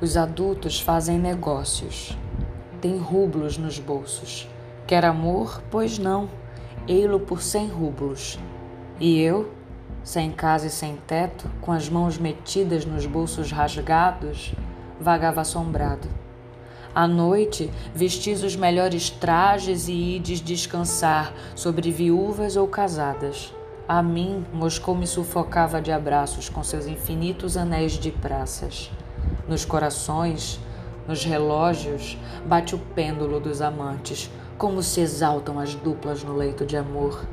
[0.00, 2.16] Os adultos fazem negócios,
[2.80, 4.48] têm rublos nos bolsos.
[4.86, 5.60] Quer amor?
[5.72, 6.28] Pois não,
[6.86, 8.38] ei-lo por cem rublos.
[9.00, 9.50] E eu,
[10.04, 14.54] sem casa e sem teto, com as mãos metidas nos bolsos rasgados,
[15.00, 16.08] vagava assombrado.
[16.94, 23.52] À noite, vestis os melhores trajes e ides descansar sobre viúvas ou casadas.
[23.88, 28.92] A mim, Moscou me sufocava de abraços com seus infinitos anéis de praças.
[29.48, 30.60] Nos corações,
[31.06, 36.76] nos relógios, bate o pêndulo dos amantes, como se exaltam as duplas no leito de
[36.76, 37.24] amor.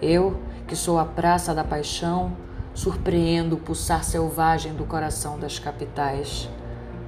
[0.00, 0.36] Eu,
[0.66, 2.36] que sou a praça da paixão,
[2.74, 6.48] surpreendo o pulsar selvagem do coração das capitais.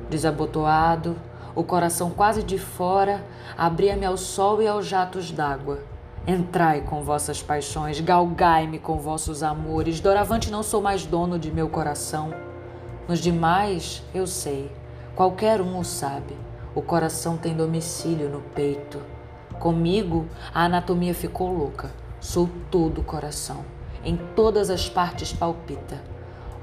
[0.08, 1.16] Desabotoado,
[1.54, 3.24] o coração quase de fora,
[3.58, 5.80] abria-me ao sol e aos jatos d'água
[6.26, 10.00] Entrai com vossas paixões, galgai-me com vossos amores.
[10.00, 12.32] Doravante não sou mais dono de meu coração.
[13.06, 14.72] Nos demais, eu sei,
[15.14, 16.36] qualquer um o sabe.
[16.74, 19.00] O coração tem domicílio no peito.
[19.58, 21.90] Comigo, a anatomia ficou louca.
[22.18, 23.64] Sou todo coração.
[24.02, 26.00] Em todas as partes palpita.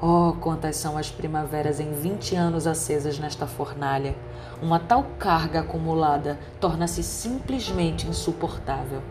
[0.02, 4.16] Oh, quantas são as primaveras em vinte anos acesas nesta fornalha!
[4.62, 9.02] Uma tal carga acumulada torna-se simplesmente insuportável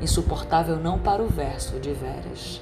[0.00, 2.60] insuportável não para o verso de veras.